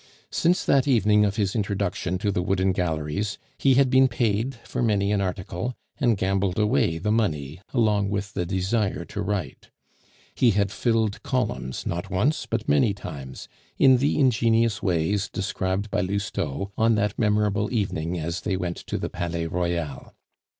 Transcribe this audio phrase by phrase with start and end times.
[0.31, 4.81] Since that evening of his introduction to the Wooden Galleries, he had been paid for
[4.81, 9.69] many an article, and gambled away the money along with the desire to write.
[10.33, 16.01] He had filled columns, not once but many times, in the ingenious ways described by
[16.01, 20.15] Lousteau on that memorable evening as they went to the Palais Royal.